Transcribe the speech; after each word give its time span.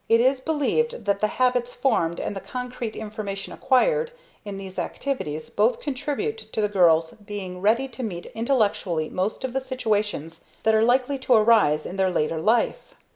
It 0.09 0.19
is 0.19 0.39
believed 0.41 1.05
that 1.05 1.19
the 1.19 1.27
habits 1.27 1.75
formed 1.75 2.19
and 2.19 2.35
the 2.35 2.39
concrete 2.41 2.95
information 2.95 3.53
acquired 3.53 4.11
in 4.43 4.57
these 4.57 4.79
activities 4.79 5.51
both 5.51 5.79
contribute 5.79 6.37
to 6.39 6.59
the 6.59 6.67
girls 6.67 7.11
being 7.11 7.61
ready 7.61 7.87
to 7.89 8.01
meet 8.01 8.25
intelligently 8.33 9.09
most 9.09 9.43
of 9.43 9.53
the 9.53 9.61
situations 9.61 10.43
that 10.63 10.73
are 10.73 10.81
likely 10.81 11.19
to 11.19 11.35
arise 11.35 11.85
in 11.85 11.97
their 11.97 12.09
later 12.09 12.39
life. 12.41 12.95